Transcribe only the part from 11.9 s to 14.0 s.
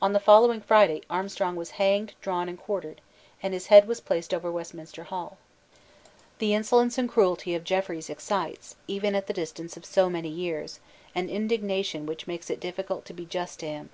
which makes it difficult to be just to him.